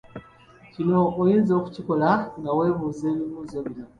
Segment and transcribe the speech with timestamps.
[0.73, 2.09] Kino oyinza okukikola
[2.39, 3.85] nga weebuuza ebibuuzo bino.